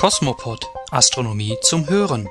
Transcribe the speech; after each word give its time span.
Kosmopod 0.00 0.66
Astronomie 0.90 1.58
zum 1.60 1.86
Hören. 1.90 2.26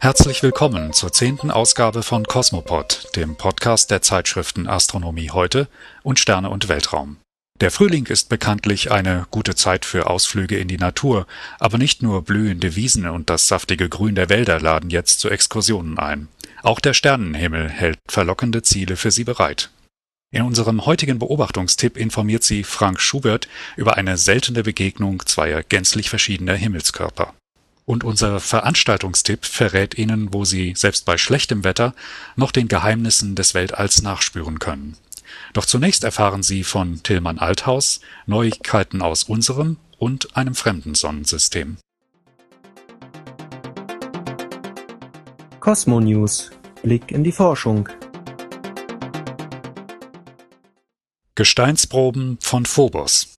Herzlich 0.00 0.42
willkommen 0.42 0.94
zur 0.94 1.12
zehnten 1.12 1.50
Ausgabe 1.50 2.02
von 2.02 2.24
Cosmopod, 2.24 3.10
dem 3.16 3.36
Podcast 3.36 3.90
der 3.90 4.00
Zeitschriften 4.00 4.66
Astronomie 4.66 5.28
heute 5.28 5.68
und 6.02 6.18
Sterne 6.18 6.48
und 6.48 6.70
Weltraum. 6.70 7.18
Der 7.60 7.70
Frühling 7.70 8.06
ist 8.06 8.30
bekanntlich 8.30 8.90
eine 8.90 9.26
gute 9.30 9.54
Zeit 9.54 9.84
für 9.84 10.08
Ausflüge 10.08 10.56
in 10.56 10.68
die 10.68 10.78
Natur, 10.78 11.26
aber 11.58 11.76
nicht 11.76 12.02
nur 12.02 12.22
blühende 12.22 12.74
Wiesen 12.76 13.06
und 13.10 13.28
das 13.28 13.46
saftige 13.46 13.90
Grün 13.90 14.14
der 14.14 14.30
Wälder 14.30 14.58
laden 14.58 14.88
jetzt 14.88 15.20
zu 15.20 15.28
Exkursionen 15.28 15.98
ein. 15.98 16.28
Auch 16.62 16.80
der 16.80 16.94
Sternenhimmel 16.94 17.68
hält 17.68 17.98
verlockende 18.08 18.62
Ziele 18.62 18.96
für 18.96 19.10
Sie 19.10 19.24
bereit. 19.24 19.68
In 20.34 20.42
unserem 20.42 20.84
heutigen 20.84 21.20
Beobachtungstipp 21.20 21.96
informiert 21.96 22.42
Sie 22.42 22.64
Frank 22.64 23.00
Schubert 23.00 23.46
über 23.76 23.96
eine 23.96 24.18
seltene 24.18 24.64
Begegnung 24.64 25.24
zweier 25.26 25.62
gänzlich 25.62 26.10
verschiedener 26.10 26.56
Himmelskörper. 26.56 27.34
Und 27.86 28.02
unser 28.02 28.40
Veranstaltungstipp 28.40 29.44
verrät 29.44 29.96
Ihnen, 29.96 30.34
wo 30.34 30.44
Sie 30.44 30.74
selbst 30.74 31.04
bei 31.04 31.18
schlechtem 31.18 31.62
Wetter 31.62 31.94
noch 32.34 32.50
den 32.50 32.66
Geheimnissen 32.66 33.36
des 33.36 33.54
Weltalls 33.54 34.02
nachspüren 34.02 34.58
können. 34.58 34.96
Doch 35.52 35.66
zunächst 35.66 36.02
erfahren 36.02 36.42
Sie 36.42 36.64
von 36.64 37.00
Tillmann 37.04 37.38
Althaus 37.38 38.00
Neuigkeiten 38.26 39.02
aus 39.02 39.22
unserem 39.22 39.76
und 39.98 40.36
einem 40.36 40.56
fremden 40.56 40.96
Sonnensystem. 40.96 41.76
Cosmo 45.60 46.00
News 46.00 46.50
Blick 46.82 47.12
in 47.12 47.22
die 47.22 47.30
Forschung 47.30 47.88
Gesteinsproben 51.36 52.38
von 52.40 52.64
Phobos 52.64 53.34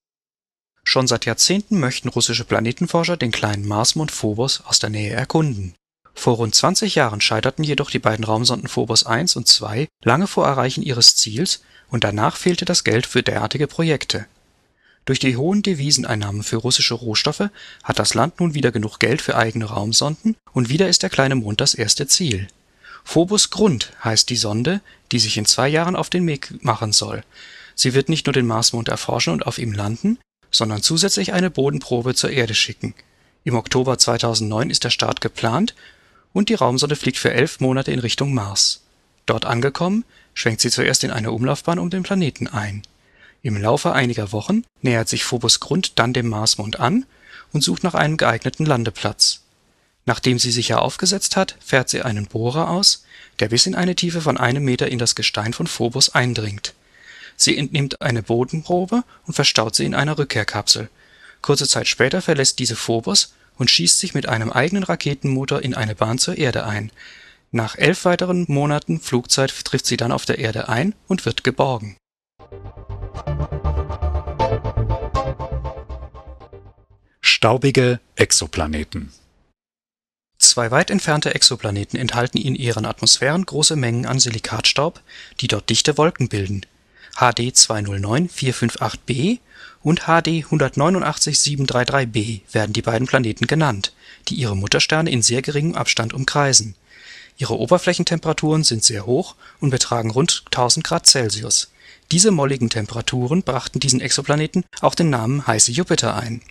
Schon 0.84 1.06
seit 1.06 1.24
Jahrzehnten 1.24 1.80
möchten 1.80 2.10
russische 2.10 2.44
Planetenforscher 2.44 3.16
den 3.16 3.30
kleinen 3.30 3.66
Marsmond 3.66 4.10
Phobos 4.10 4.60
aus 4.66 4.78
der 4.78 4.90
Nähe 4.90 5.14
erkunden. 5.14 5.74
Vor 6.12 6.36
rund 6.36 6.54
20 6.54 6.94
Jahren 6.94 7.22
scheiterten 7.22 7.64
jedoch 7.64 7.90
die 7.90 7.98
beiden 7.98 8.26
Raumsonden 8.26 8.68
Phobos 8.68 9.06
1 9.06 9.36
und 9.36 9.48
2 9.48 9.88
lange 10.04 10.26
vor 10.26 10.46
Erreichen 10.46 10.82
ihres 10.82 11.16
Ziels 11.16 11.62
und 11.88 12.04
danach 12.04 12.36
fehlte 12.36 12.66
das 12.66 12.84
Geld 12.84 13.06
für 13.06 13.22
derartige 13.22 13.66
Projekte. 13.66 14.26
Durch 15.06 15.18
die 15.18 15.38
hohen 15.38 15.62
Deviseneinnahmen 15.62 16.42
für 16.42 16.56
russische 16.56 16.92
Rohstoffe 16.92 17.48
hat 17.82 17.98
das 17.98 18.12
Land 18.12 18.40
nun 18.40 18.52
wieder 18.52 18.72
genug 18.72 18.98
Geld 18.98 19.22
für 19.22 19.38
eigene 19.38 19.64
Raumsonden 19.64 20.36
und 20.52 20.68
wieder 20.68 20.86
ist 20.86 21.02
der 21.02 21.08
kleine 21.08 21.36
Mond 21.36 21.62
das 21.62 21.72
erste 21.72 22.06
Ziel. 22.06 22.48
Phobos 23.04 23.48
Grund 23.48 23.94
heißt 24.04 24.28
die 24.28 24.36
Sonde, 24.36 24.82
die 25.12 25.18
sich 25.18 25.38
in 25.38 25.46
zwei 25.46 25.68
Jahren 25.68 25.96
auf 25.96 26.10
den 26.10 26.26
Weg 26.26 26.62
machen 26.62 26.92
soll 26.92 27.22
Sie 27.78 27.92
wird 27.92 28.08
nicht 28.08 28.26
nur 28.26 28.32
den 28.32 28.46
Marsmond 28.46 28.88
erforschen 28.88 29.34
und 29.34 29.46
auf 29.46 29.58
ihm 29.58 29.72
landen, 29.72 30.18
sondern 30.50 30.82
zusätzlich 30.82 31.34
eine 31.34 31.50
Bodenprobe 31.50 32.14
zur 32.14 32.30
Erde 32.30 32.54
schicken. 32.54 32.94
Im 33.44 33.54
Oktober 33.54 33.98
2009 33.98 34.70
ist 34.70 34.82
der 34.82 34.90
Start 34.90 35.20
geplant 35.20 35.74
und 36.32 36.48
die 36.48 36.54
Raumsonde 36.54 36.96
fliegt 36.96 37.18
für 37.18 37.32
elf 37.32 37.60
Monate 37.60 37.92
in 37.92 37.98
Richtung 37.98 38.32
Mars. 38.32 38.82
Dort 39.26 39.44
angekommen, 39.44 40.04
schwenkt 40.32 40.62
sie 40.62 40.70
zuerst 40.70 41.04
in 41.04 41.10
eine 41.10 41.30
Umlaufbahn 41.30 41.78
um 41.78 41.90
den 41.90 42.02
Planeten 42.02 42.48
ein. 42.48 42.82
Im 43.42 43.60
Laufe 43.60 43.92
einiger 43.92 44.32
Wochen 44.32 44.64
nähert 44.80 45.08
sich 45.08 45.24
Phobos 45.24 45.60
Grund 45.60 45.98
dann 45.98 46.14
dem 46.14 46.28
Marsmond 46.28 46.80
an 46.80 47.04
und 47.52 47.62
sucht 47.62 47.84
nach 47.84 47.94
einem 47.94 48.16
geeigneten 48.16 48.64
Landeplatz. 48.64 49.42
Nachdem 50.06 50.38
sie 50.38 50.50
sicher 50.50 50.80
aufgesetzt 50.80 51.36
hat, 51.36 51.56
fährt 51.60 51.90
sie 51.90 52.02
einen 52.02 52.26
Bohrer 52.26 52.70
aus, 52.70 53.04
der 53.38 53.50
bis 53.50 53.66
in 53.66 53.74
eine 53.74 53.96
Tiefe 53.96 54.22
von 54.22 54.38
einem 54.38 54.64
Meter 54.64 54.88
in 54.88 54.98
das 54.98 55.14
Gestein 55.14 55.52
von 55.52 55.66
Phobos 55.66 56.14
eindringt 56.14 56.74
Sie 57.36 57.56
entnimmt 57.56 58.00
eine 58.00 58.22
Bodenprobe 58.22 59.04
und 59.26 59.34
verstaut 59.34 59.74
sie 59.74 59.84
in 59.84 59.94
einer 59.94 60.18
Rückkehrkapsel. 60.18 60.88
Kurze 61.42 61.68
Zeit 61.68 61.86
später 61.86 62.22
verlässt 62.22 62.58
diese 62.58 62.76
Phobos 62.76 63.34
und 63.56 63.70
schießt 63.70 63.98
sich 63.98 64.14
mit 64.14 64.28
einem 64.28 64.50
eigenen 64.50 64.84
Raketenmotor 64.84 65.62
in 65.62 65.74
eine 65.74 65.94
Bahn 65.94 66.18
zur 66.18 66.38
Erde 66.38 66.64
ein. 66.64 66.90
Nach 67.52 67.76
elf 67.76 68.04
weiteren 68.04 68.46
Monaten 68.48 69.00
Flugzeit 69.00 69.64
trifft 69.64 69.86
sie 69.86 69.96
dann 69.96 70.12
auf 70.12 70.24
der 70.24 70.38
Erde 70.38 70.68
ein 70.68 70.94
und 71.06 71.24
wird 71.24 71.44
geborgen. 71.44 71.96
Staubige 77.20 78.00
Exoplaneten 78.16 79.12
Zwei 80.38 80.70
weit 80.70 80.90
entfernte 80.90 81.34
Exoplaneten 81.34 81.98
enthalten 81.98 82.38
in 82.38 82.54
ihren 82.54 82.86
Atmosphären 82.86 83.44
große 83.46 83.76
Mengen 83.76 84.06
an 84.06 84.18
Silikatstaub, 84.18 85.00
die 85.40 85.48
dort 85.48 85.70
dichte 85.70 85.96
Wolken 85.96 86.28
bilden 86.28 86.66
HD 87.16 87.56
209 87.56 88.28
458b 88.28 89.38
und 89.82 90.00
HD 90.00 90.44
189 90.44 91.36
733b 91.36 92.42
werden 92.52 92.74
die 92.74 92.82
beiden 92.82 93.06
Planeten 93.06 93.46
genannt, 93.46 93.94
die 94.28 94.34
ihre 94.34 94.54
Muttersterne 94.54 95.10
in 95.10 95.22
sehr 95.22 95.40
geringem 95.40 95.76
Abstand 95.76 96.12
umkreisen. 96.12 96.74
Ihre 97.38 97.58
Oberflächentemperaturen 97.58 98.64
sind 98.64 98.84
sehr 98.84 99.06
hoch 99.06 99.34
und 99.60 99.70
betragen 99.70 100.10
rund 100.10 100.42
1000 100.46 100.84
Grad 100.84 101.06
Celsius. 101.06 101.70
Diese 102.12 102.30
molligen 102.30 102.68
Temperaturen 102.68 103.42
brachten 103.42 103.80
diesen 103.80 104.00
Exoplaneten 104.02 104.64
auch 104.82 104.94
den 104.94 105.08
Namen 105.08 105.46
heiße 105.46 105.72
Jupiter 105.72 106.16
ein. 106.16 106.42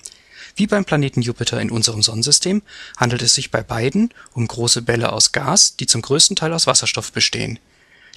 Wie 0.55 0.65
beim 0.67 0.85
Planeten 0.85 1.21
Jupiter 1.21 1.61
in 1.61 1.69
unserem 1.69 2.01
Sonnensystem 2.01 2.63
handelt 2.97 3.21
es 3.21 3.35
sich 3.35 3.51
bei 3.51 3.61
beiden 3.61 4.13
um 4.33 4.47
große 4.47 4.81
Bälle 4.81 5.13
aus 5.13 5.31
Gas, 5.31 5.75
die 5.75 5.85
zum 5.85 6.01
größten 6.01 6.35
Teil 6.35 6.53
aus 6.53 6.65
Wasserstoff 6.65 7.11
bestehen 7.11 7.59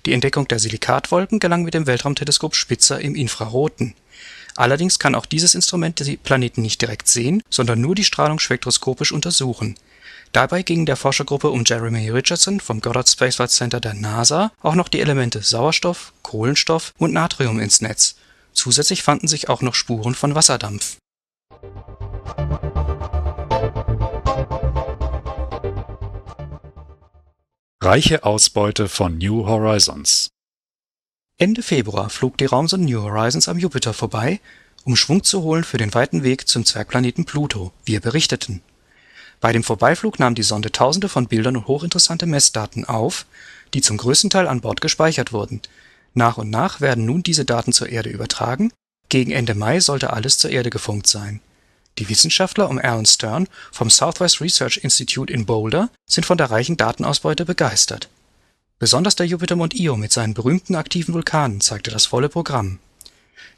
die 0.09 0.15
Entdeckung 0.15 0.49
der 0.49 0.59
Silikatwolken 0.59 1.39
gelang 1.39 1.65
mit 1.65 1.75
dem 1.75 1.87
Weltraumteleskop 1.87 2.55
Spitzer 2.57 2.99
im 2.99 3.15
Infraroten. 3.15 3.93
Allerdings 4.57 4.99
kann 4.99 5.15
auch 5.15 5.27
dieses 5.27 5.55
Instrument 5.55 6.01
die 6.01 6.17
Planeten 6.17 6.63
nicht 6.63 6.81
direkt 6.81 7.09
sehen, 7.09 7.43
sondern 7.51 7.83
nur 7.83 7.95
die 7.95 8.05
Strahlung 8.05 8.39
spektroskopisch 8.39 9.13
untersuchen. 9.13 9.77
Dabei 10.33 10.63
gingen 10.63 10.87
der 10.87 10.97
Forschergruppe 10.97 11.51
um 11.51 11.65
Jeremy 11.67 12.09
Richardson 12.09 12.59
vom 12.59 12.81
Goddard 12.81 13.09
Space 13.09 13.37
Flight 13.37 13.51
Center 13.51 13.81
der 13.81 13.93
NASA 13.93 14.51
auch 14.63 14.75
noch 14.75 14.89
die 14.89 15.01
Elemente 15.01 15.43
Sauerstoff, 15.43 16.15
Kohlenstoff 16.23 16.95
und 16.97 17.13
Natrium 17.13 17.61
ins 17.61 17.83
Netz. 17.83 18.17
Zusätzlich 18.55 19.03
fanden 19.03 19.29
sich 19.29 19.51
auch 19.51 19.61
noch 19.61 19.75
Spuren 19.75 20.15
von 20.15 20.35
Wasserdampf 20.35 20.97
Reiche 27.81 28.25
Ausbeute 28.25 28.89
von 28.89 29.19
New 29.19 29.47
Horizons 29.47 30.31
Ende 31.39 31.63
Februar 31.63 32.11
flog 32.11 32.37
die 32.37 32.47
Raumsonde 32.47 32.91
New 32.91 33.01
Horizons 33.01 33.49
am 33.49 33.57
Jupiter 33.57 33.95
vorbei, 33.95 34.41
um 34.83 34.97
Schwung 34.97 35.23
zu 35.23 35.43
holen 35.43 35.63
für 35.63 35.77
den 35.77 35.95
weiten 35.95 36.25
Weg 36.25 36.49
zum 36.49 36.65
Zwergplaneten 36.65 37.25
Pluto, 37.25 37.73
wir 37.85 38.01
berichteten. 38.01 38.63
Bei 39.41 39.53
dem 39.53 39.63
Vorbeiflug 39.63 40.19
nahm 40.19 40.35
die 40.35 40.43
Sonde 40.43 40.73
tausende 40.73 41.09
von 41.09 41.29
Bildern 41.29 41.57
und 41.57 41.69
hochinteressante 41.69 42.27
Messdaten 42.27 42.85
auf, 42.85 43.27
die 43.73 43.81
zum 43.81 43.97
größten 43.97 44.31
Teil 44.31 44.49
an 44.49 44.61
Bord 44.61 44.81
gespeichert 44.81 45.33
wurden. 45.33 45.63
Nach 46.15 46.37
und 46.37 46.51
nach 46.51 46.81
werden 46.81 47.07
nun 47.07 47.23
diese 47.23 47.45
Daten 47.45 47.73
zur 47.73 47.91
Erde 47.91 48.11
übertragen, 48.11 48.73
gegen 49.09 49.31
Ende 49.31 49.55
Mai 49.55 49.79
sollte 49.79 50.13
alles 50.13 50.37
zur 50.39 50.51
Erde 50.51 50.71
gefunkt 50.71 51.07
sein 51.07 51.41
die 51.99 52.09
Wissenschaftler 52.09 52.71
um 52.71 52.79
Alan 52.79 53.07
Stern 53.07 53.49
vom 53.73 53.91
Southwest 53.91 54.41
Research 54.41 54.79
Institute 54.83 55.33
in 55.33 55.47
Boulder 55.47 55.91
sind 56.07 56.25
von 56.25 56.39
der 56.39 56.51
reichen 56.51 56.77
Datenausbeute 56.77 57.45
begeistert. 57.45 58.09
Besonders 58.79 59.17
der 59.17 59.27
Jupitermond 59.27 59.75
Io 59.75 59.97
mit 59.97 60.13
seinen 60.13 60.35
berühmten 60.35 60.77
aktiven 60.77 61.13
Vulkanen 61.13 61.61
zeigte 61.61 61.91
das 61.91 62.07
volle 62.07 62.29
Programm. 62.29 62.79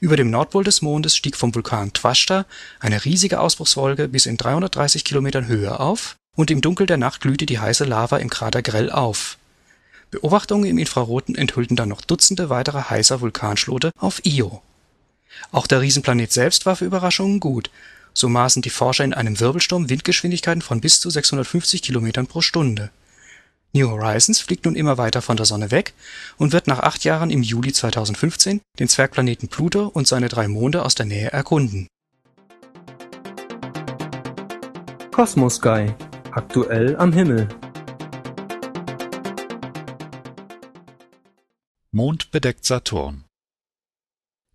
Über 0.01 0.17
dem 0.17 0.31
Nordpol 0.31 0.65
des 0.65 0.81
Mondes 0.81 1.15
stieg 1.15 1.37
vom 1.37 1.55
Vulkan 1.55 1.93
Twashta 1.93 2.47
eine 2.81 3.05
riesige 3.05 3.39
Ausbruchswolke 3.41 4.09
bis 4.09 4.25
in 4.25 4.39
330 4.39 5.05
Kilometern 5.05 5.47
Höhe 5.47 5.78
auf 5.78 6.17
und 6.37 6.51
im 6.51 6.62
Dunkel 6.62 6.87
der 6.87 6.97
Nacht 6.97 7.21
glühte 7.21 7.45
die 7.45 7.59
heiße 7.59 7.84
Lava 7.84 8.17
im 8.17 8.31
Krater 8.31 8.62
grell 8.62 8.91
auf. 8.91 9.37
Beobachtungen 10.11 10.65
im 10.65 10.78
Infraroten 10.78 11.34
enthüllten 11.34 11.77
dann 11.77 11.91
noch 11.91 12.01
Dutzende 12.01 12.49
weiterer 12.49 12.89
heißer 12.89 13.21
Vulkanschlote 13.21 13.91
auf 13.99 14.25
Io. 14.25 14.62
Auch 15.53 15.67
der 15.67 15.83
Riesenplanet 15.83 16.33
selbst 16.33 16.65
war 16.65 16.77
für 16.77 16.87
Überraschungen 16.87 17.39
gut 17.39 17.71
so 18.20 18.28
maßen 18.28 18.62
die 18.62 18.71
Forscher 18.71 19.03
in 19.03 19.15
einem 19.15 19.41
Wirbelsturm 19.41 19.89
Windgeschwindigkeiten 19.89 20.62
von 20.62 20.80
bis 20.80 21.00
zu 21.00 21.10
650 21.10 21.83
Kilometern 21.83 22.27
pro 22.27 22.42
Stunde. 22.42 22.91
New 23.72 23.89
Horizons 23.89 24.41
fliegt 24.41 24.65
nun 24.65 24.77
immer 24.77 24.98
weiter 24.98 25.22
von 25.22 25.36
der 25.36 25.47
Sonne 25.47 25.71
weg 25.71 25.95
und 26.36 26.53
wird 26.53 26.66
nach 26.66 26.80
acht 26.80 27.04
Jahren 27.04 27.30
im 27.30 27.42
Juli 27.42 27.72
2015 27.72 28.60
den 28.78 28.89
Zwergplaneten 28.89 29.48
Pluto 29.48 29.86
und 29.86 30.06
seine 30.06 30.28
drei 30.28 30.48
Monde 30.48 30.84
aus 30.84 30.95
der 30.95 31.06
Nähe 31.06 31.33
erkunden. 31.33 31.86
Cosmos 35.12 35.56
Sky 35.56 35.86
aktuell 36.33 36.97
am 36.97 37.12
Himmel 37.12 37.48
Mond 41.92 42.30
bedeckt 42.30 42.65
Saturn 42.65 43.24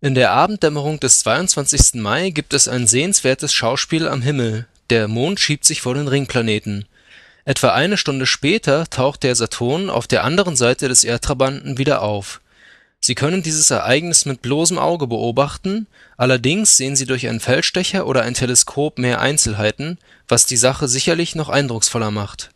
in 0.06 0.14
der 0.14 0.30
Abenddämmerung 0.30 1.00
des 1.00 1.18
22. 1.18 1.94
Mai 1.94 2.30
gibt 2.30 2.54
es 2.54 2.68
ein 2.68 2.86
sehenswertes 2.86 3.52
Schauspiel 3.52 4.06
am 4.06 4.22
Himmel, 4.22 4.66
der 4.88 5.08
Mond 5.08 5.40
schiebt 5.40 5.64
sich 5.64 5.82
vor 5.82 5.94
den 5.94 6.06
Ringplaneten. 6.06 6.84
Etwa 7.44 7.70
eine 7.70 7.96
Stunde 7.96 8.24
später 8.24 8.88
taucht 8.88 9.24
der 9.24 9.34
Saturn 9.34 9.90
auf 9.90 10.06
der 10.06 10.22
anderen 10.22 10.54
Seite 10.54 10.86
des 10.88 11.02
Erdtrabanten 11.02 11.76
wieder 11.76 12.02
auf. 12.02 12.40
Sie 13.00 13.16
können 13.16 13.42
dieses 13.42 13.70
Ereignis 13.72 14.26
mit 14.26 14.42
bloßem 14.42 14.78
Auge 14.78 15.08
beobachten, 15.08 15.88
allerdings 16.16 16.76
sehen 16.76 16.94
Sie 16.94 17.06
durch 17.06 17.28
einen 17.28 17.40
Feldstecher 17.40 18.06
oder 18.06 18.22
ein 18.22 18.34
Teleskop 18.34 18.98
mehr 18.98 19.20
Einzelheiten, 19.20 19.98
was 20.28 20.46
die 20.46 20.56
Sache 20.56 20.86
sicherlich 20.86 21.34
noch 21.34 21.48
eindrucksvoller 21.48 22.12
macht. 22.12 22.50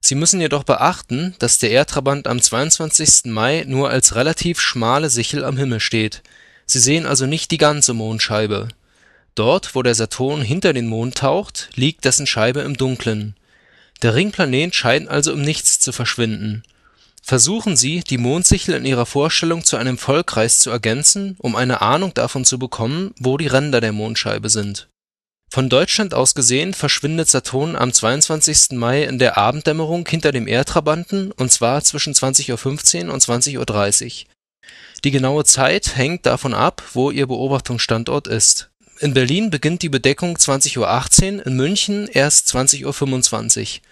Sie 0.00 0.14
müssen 0.14 0.40
jedoch 0.40 0.64
beachten, 0.64 1.34
dass 1.38 1.58
der 1.58 1.70
Erdtrabant 1.70 2.26
am 2.26 2.40
22. 2.40 3.26
Mai 3.26 3.64
nur 3.66 3.90
als 3.90 4.14
relativ 4.14 4.60
schmale 4.60 5.10
Sichel 5.10 5.44
am 5.44 5.56
Himmel 5.56 5.80
steht, 5.80 6.22
Sie 6.70 6.80
sehen 6.80 7.06
also 7.06 7.24
nicht 7.24 7.50
die 7.50 7.56
ganze 7.56 7.94
Mondscheibe. 7.94 8.68
Dort, 9.34 9.74
wo 9.74 9.82
der 9.82 9.94
Saturn 9.94 10.42
hinter 10.42 10.74
den 10.74 10.86
Mond 10.86 11.16
taucht, 11.16 11.70
liegt 11.74 12.04
dessen 12.04 12.26
Scheibe 12.26 12.60
im 12.60 12.76
Dunkeln. 12.76 13.36
Der 14.02 14.14
Ringplanet 14.14 14.74
scheint 14.74 15.08
also 15.08 15.32
im 15.32 15.40
Nichts 15.40 15.80
zu 15.80 15.92
verschwinden 15.92 16.62
Versuchen 17.28 17.76
Sie, 17.76 18.00
die 18.00 18.16
Mondsichel 18.16 18.74
in 18.74 18.86
Ihrer 18.86 19.04
Vorstellung 19.04 19.62
zu 19.62 19.76
einem 19.76 19.98
Vollkreis 19.98 20.60
zu 20.60 20.70
ergänzen, 20.70 21.36
um 21.38 21.56
eine 21.56 21.82
Ahnung 21.82 22.14
davon 22.14 22.46
zu 22.46 22.58
bekommen, 22.58 23.14
wo 23.18 23.36
die 23.36 23.46
Ränder 23.46 23.82
der 23.82 23.92
Mondscheibe 23.92 24.48
sind. 24.48 24.88
Von 25.50 25.68
Deutschland 25.68 26.12
aus 26.12 26.34
gesehen 26.34 26.74
verschwindet 26.74 27.28
Saturn 27.28 27.74
am 27.74 27.92
22. 27.92 28.72
Mai 28.72 29.04
in 29.04 29.18
der 29.18 29.38
Abenddämmerung 29.38 30.06
hinter 30.06 30.30
dem 30.30 30.46
Erdtrabanten 30.46 31.32
und 31.32 31.50
zwar 31.50 31.82
zwischen 31.82 32.14
20:15 32.14 33.08
Uhr 33.08 33.14
und 33.14 33.22
20:30 33.22 34.26
Uhr. 34.26 34.32
Die 35.04 35.10
genaue 35.10 35.44
Zeit 35.44 35.96
hängt 35.96 36.26
davon 36.26 36.54
ab, 36.54 36.82
wo 36.92 37.10
Ihr 37.10 37.26
Beobachtungsstandort 37.26 38.26
ist. 38.26 38.70
In 39.00 39.14
Berlin 39.14 39.48
beginnt 39.48 39.82
die 39.82 39.88
Bedeckung 39.88 40.36
20:18 40.36 41.38
Uhr, 41.38 41.46
in 41.46 41.56
München 41.56 42.08
erst 42.08 42.48
20:25 42.48 43.80
Uhr 43.80 43.88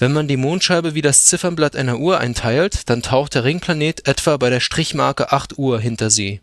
wenn 0.00 0.12
man 0.12 0.28
die 0.28 0.36
Mondscheibe 0.36 0.94
wie 0.94 1.02
das 1.02 1.24
Ziffernblatt 1.24 1.74
einer 1.74 1.98
Uhr 1.98 2.20
einteilt, 2.20 2.88
dann 2.88 3.02
taucht 3.02 3.34
der 3.34 3.42
Ringplanet 3.42 4.06
etwa 4.06 4.36
bei 4.36 4.48
der 4.48 4.60
Strichmarke 4.60 5.32
8 5.32 5.58
Uhr 5.58 5.80
hinter 5.80 6.08
sie. 6.08 6.40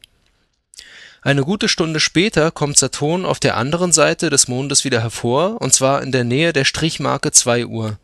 Eine 1.26 1.42
gute 1.42 1.68
Stunde 1.70 2.00
später 2.00 2.52
kommt 2.52 2.78
Saturn 2.78 3.26
auf 3.26 3.40
der 3.40 3.58
anderen 3.58 3.92
Seite 3.92 4.30
des 4.30 4.48
Mondes 4.48 4.84
wieder 4.84 5.02
hervor, 5.02 5.60
und 5.60 5.74
zwar 5.74 6.04
in 6.04 6.12
der 6.12 6.24
Nähe 6.24 6.54
der 6.54 6.66
Strichmarke 6.66 7.32
2 7.32 7.66
Uhr. 7.66 7.98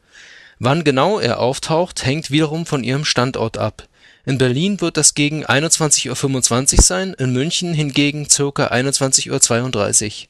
Wann 0.57 0.83
genau 0.83 1.19
er 1.19 1.37
auftaucht, 1.37 2.03
hängt 2.03 2.31
wiederum 2.31 2.65
von 2.65 2.83
ihrem 2.83 3.05
Standort 3.05 3.59
ab. 3.59 3.87
In 4.25 4.39
Berlin 4.39 4.81
wird 4.81 4.97
das 4.97 5.13
gegen 5.13 5.45
21:25 5.45 6.77
Uhr 6.77 6.81
sein, 6.81 7.13
in 7.13 7.31
München 7.31 7.75
hingegen 7.75 8.27
ca. 8.27 8.65
21:32 8.65 10.23
Uhr. 10.23 10.27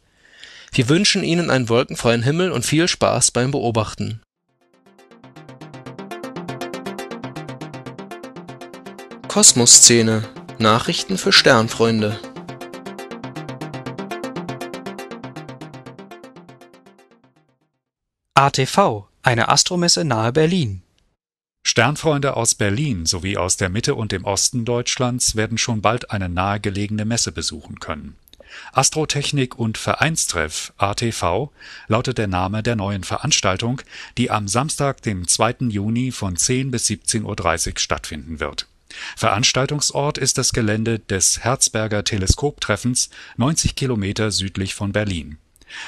Wir 0.73 0.89
wünschen 0.89 1.23
Ihnen 1.23 1.49
einen 1.49 1.69
wolkenfreien 1.69 2.23
Himmel 2.23 2.51
und 2.51 2.65
viel 2.65 2.89
Spaß 2.89 3.31
beim 3.31 3.51
Beobachten 3.51 4.19
Kosmosszene– 9.29 10.27
Nachrichten 10.59 11.17
für 11.17 11.31
Sternfreunde 11.31 12.19
ATV– 18.41 19.05
Eine 19.21 19.49
Astromesse 19.49 20.03
nahe 20.03 20.33
Berlin 20.33 20.81
Sternfreunde 21.63 22.35
aus 22.35 22.55
Berlin 22.55 23.05
sowie 23.05 23.37
aus 23.37 23.55
der 23.55 23.69
Mitte 23.69 23.93
und 23.93 24.11
dem 24.11 24.25
Osten 24.25 24.65
Deutschlands 24.65 25.35
werden 25.35 25.59
schon 25.59 25.81
bald 25.81 26.09
eine 26.09 26.27
nahegelegene 26.27 27.05
Messe 27.05 27.31
besuchen 27.31 27.79
können. 27.79 28.15
Astrotechnik 28.73 29.59
und 29.59 29.77
Vereinstreff 29.77 30.73
(ATV) 30.77 31.51
lautet 31.87 32.17
der 32.17 32.25
Name 32.25 32.63
der 32.63 32.75
neuen 32.75 33.03
Veranstaltung, 33.03 33.83
die 34.17 34.31
am 34.31 34.47
Samstag, 34.47 35.03
dem 35.03 35.27
2. 35.27 35.67
Juni 35.69 36.11
von 36.11 36.35
10 36.35 36.71
bis 36.71 36.87
17:30 36.87 37.23
Uhr 37.73 37.79
stattfinden 37.79 38.39
wird 38.39 38.65
Veranstaltungsort 39.15 40.17
ist 40.17 40.39
das 40.39 40.51
Gelände 40.51 40.97
des 40.97 41.43
Herzberger 41.43 42.03
Teleskoptreffens 42.03 43.11
90 43.37 43.75
Kilometer 43.75 44.31
südlich 44.31 44.73
von 44.73 44.93
Berlin. 44.93 45.37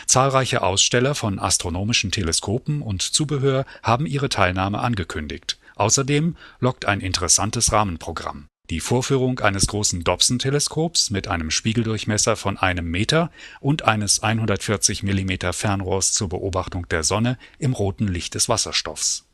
Zahlreiche 0.06 0.62
Aussteller 0.62 1.16
von 1.16 1.40
astronomischen 1.40 2.12
Teleskopen 2.12 2.82
und 2.82 3.02
Zubehör 3.02 3.66
haben 3.82 4.06
ihre 4.06 4.30
Teilnahme 4.30 4.80
angekündigt. 4.80 5.58
Außerdem 5.76 6.36
lockt 6.60 6.86
ein 6.86 7.02
interessantes 7.02 7.72
Rahmenprogramm: 7.72 8.48
die 8.70 8.80
Vorführung 8.80 9.40
eines 9.40 9.68
großen 9.68 10.04
Dobson-Teleskops 10.04 11.10
mit 11.10 11.28
einem 11.28 11.52
Spiegeldurchmesser 11.52 12.36
von 12.36 12.58
einem 12.58 12.90
Meter 12.90 13.32
und 13.60 13.84
eines 13.84 14.24
140 14.24 15.04
mm 15.04 15.52
Fernrohrs 15.52 16.14
zur 16.14 16.30
Beobachtung 16.30 16.88
der 16.90 17.04
Sonne 17.04 17.38
im 17.60 17.74
roten 17.74 18.08
Licht 18.08 18.36
des 18.36 18.50
Wasserstoffs 18.50 19.26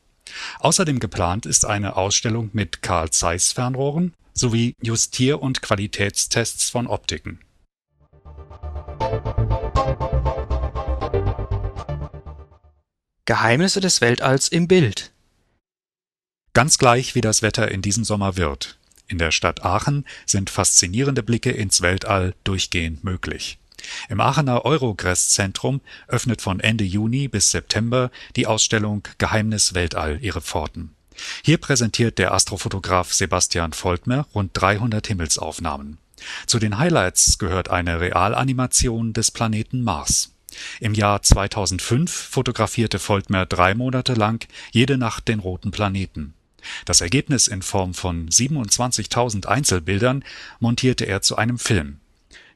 Außerdem 0.58 1.00
geplant 1.00 1.46
ist 1.46 1.64
eine 1.64 1.96
Ausstellung 1.96 2.50
mit 2.52 2.82
Carl 2.82 3.10
Zeiss 3.10 3.52
Fernrohren 3.52 4.14
sowie 4.32 4.74
Justier 4.80 5.42
und 5.42 5.62
Qualitätstests 5.62 6.70
von 6.70 6.86
Optiken. 6.86 7.40
Geheimnisse 13.24 13.80
des 13.80 14.00
Weltalls 14.00 14.48
im 14.48 14.68
Bild 14.68 15.12
Ganz 16.52 16.78
gleich 16.78 17.14
wie 17.14 17.20
das 17.20 17.42
Wetter 17.42 17.70
in 17.70 17.80
diesem 17.80 18.04
Sommer 18.04 18.36
wird. 18.36 18.78
In 19.06 19.18
der 19.18 19.30
Stadt 19.30 19.64
Aachen 19.64 20.04
sind 20.26 20.50
faszinierende 20.50 21.22
Blicke 21.22 21.50
ins 21.50 21.80
Weltall 21.80 22.34
durchgehend 22.44 23.04
möglich 23.04 23.60
im 24.08 24.20
Aachener 24.20 24.64
Eurogress-Zentrum 24.64 25.80
öffnet 26.08 26.42
von 26.42 26.60
Ende 26.60 26.84
Juni 26.84 27.28
bis 27.28 27.50
September 27.50 28.10
die 28.36 28.46
Ausstellung 28.46 29.02
Geheimnis 29.18 29.74
Weltall 29.74 30.18
ihre 30.20 30.40
Pforten. 30.40 30.94
Hier 31.44 31.58
präsentiert 31.58 32.18
der 32.18 32.32
Astrofotograf 32.32 33.12
Sebastian 33.12 33.72
Voltmer 33.72 34.26
rund 34.34 34.50
300 34.54 35.06
Himmelsaufnahmen. 35.06 35.98
Zu 36.46 36.58
den 36.58 36.78
Highlights 36.78 37.38
gehört 37.38 37.70
eine 37.70 38.00
Realanimation 38.00 39.12
des 39.12 39.30
Planeten 39.30 39.82
Mars. 39.82 40.30
Im 40.80 40.94
Jahr 40.94 41.22
2005 41.22 42.10
fotografierte 42.10 42.98
Voltmer 42.98 43.46
drei 43.46 43.74
Monate 43.74 44.14
lang 44.14 44.46
jede 44.72 44.98
Nacht 44.98 45.28
den 45.28 45.40
roten 45.40 45.70
Planeten. 45.70 46.34
Das 46.84 47.00
Ergebnis 47.00 47.48
in 47.48 47.62
Form 47.62 47.94
von 47.94 48.28
27.000 48.28 49.46
Einzelbildern 49.46 50.24
montierte 50.58 51.06
er 51.06 51.22
zu 51.22 51.36
einem 51.36 51.58
Film 51.58 52.00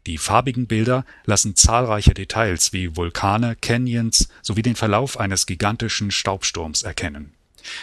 die 0.07 0.19
farbigen 0.19 0.67
Bilder 0.67 1.05
lassen 1.25 1.57
zahlreiche 1.57 2.13
Details 2.13 2.73
wie 2.73 2.95
Vulkane, 2.97 3.57
Canyons 3.57 4.29
sowie 4.43 4.63
den 4.63 4.77
Verlauf 4.77 5.19
eines 5.19 5.47
gigantischen 5.47 6.11
Staubsturms 6.11 6.83
erkennen. 6.83 7.33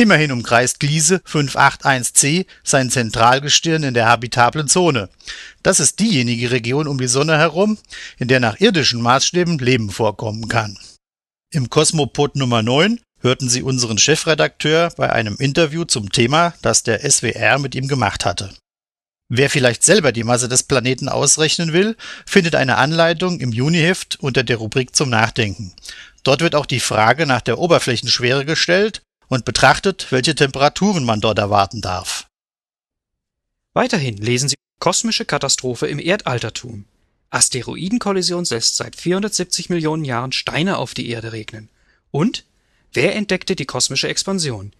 Immerhin 0.00 0.30
umkreist 0.30 0.78
Gliese 0.78 1.16
581c 1.26 2.46
sein 2.62 2.88
Zentralgestirn 2.88 3.82
in 3.82 3.94
der 3.94 4.06
habitablen 4.06 4.68
Zone. 4.68 5.08
Das 5.64 5.80
ist 5.80 5.98
diejenige 5.98 6.52
Region 6.52 6.86
um 6.86 6.98
die 6.98 7.08
Sonne 7.08 7.36
herum, 7.36 7.78
in 8.16 8.28
der 8.28 8.38
nach 8.38 8.60
irdischen 8.60 9.02
Maßstäben 9.02 9.58
Leben 9.58 9.90
vorkommen 9.90 10.46
kann. 10.46 10.78
Im 11.52 11.68
Kosmopod 11.68 12.36
Nummer 12.36 12.62
9 12.62 13.00
hörten 13.20 13.48
Sie 13.48 13.62
unseren 13.62 13.98
Chefredakteur 13.98 14.92
bei 14.96 15.12
einem 15.12 15.34
Interview 15.34 15.84
zum 15.84 16.12
Thema, 16.12 16.54
das 16.62 16.84
der 16.84 17.00
SWR 17.10 17.58
mit 17.58 17.74
ihm 17.74 17.88
gemacht 17.88 18.24
hatte. 18.24 18.54
Wer 19.28 19.50
vielleicht 19.50 19.82
selber 19.82 20.12
die 20.12 20.22
Masse 20.22 20.48
des 20.48 20.62
Planeten 20.62 21.08
ausrechnen 21.08 21.72
will, 21.72 21.96
findet 22.24 22.54
eine 22.54 22.76
Anleitung 22.76 23.40
im 23.40 23.50
Juniheft 23.50 24.16
unter 24.20 24.44
der 24.44 24.58
Rubrik 24.58 24.94
zum 24.94 25.10
Nachdenken. 25.10 25.74
Dort 26.22 26.40
wird 26.40 26.54
auch 26.54 26.66
die 26.66 26.78
Frage 26.78 27.26
nach 27.26 27.40
der 27.40 27.58
Oberflächenschwere 27.58 28.44
gestellt 28.44 29.02
und 29.28 29.44
betrachtet, 29.44 30.08
welche 30.10 30.34
Temperaturen 30.34 31.04
man 31.04 31.20
dort 31.20 31.38
erwarten 31.38 31.80
darf. 31.80 32.26
Weiterhin 33.74 34.16
lesen 34.16 34.48
Sie 34.48 34.56
Kosmische 34.80 35.24
Katastrophe 35.24 35.86
im 35.86 35.98
Erdaltertum. 35.98 36.84
Asteroidenkollision 37.30 38.44
lässt 38.44 38.76
seit 38.76 38.96
470 38.96 39.70
Millionen 39.70 40.04
Jahren 40.04 40.32
Steine 40.32 40.78
auf 40.78 40.94
die 40.94 41.08
Erde 41.10 41.32
regnen. 41.32 41.68
Und 42.10 42.44
wer 42.92 43.14
entdeckte 43.16 43.54
die 43.54 43.66
kosmische 43.66 44.08
Expansion? 44.08 44.72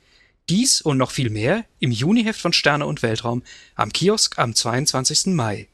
Dies 0.49 0.81
und 0.81 0.97
noch 0.97 1.11
viel 1.11 1.31
mehr 1.31 1.65
im 1.79 1.91
Juniheft 1.91 2.41
von 2.41 2.55
Sterne 2.55 2.87
und 2.87 3.03
Weltraum 3.03 3.43
am 3.75 3.93
Kiosk 3.93 4.39
am 4.39 4.55
22. 4.55 5.27
Mai. 5.35 5.69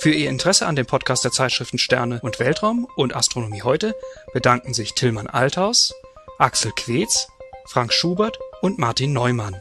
Für 0.00 0.12
Ihr 0.12 0.30
Interesse 0.30 0.64
an 0.66 0.76
dem 0.76 0.86
Podcast 0.86 1.24
der 1.24 1.32
Zeitschriften 1.32 1.76
Sterne 1.76 2.20
und 2.22 2.38
Weltraum 2.38 2.86
und 2.94 3.16
Astronomie 3.16 3.62
heute 3.62 3.96
bedanken 4.32 4.72
sich 4.72 4.94
Tillmann 4.94 5.26
Althaus, 5.26 5.92
Axel 6.38 6.70
Quetz, 6.70 7.26
Frank 7.66 7.92
Schubert 7.92 8.38
und 8.62 8.78
Martin 8.78 9.12
Neumann. 9.12 9.60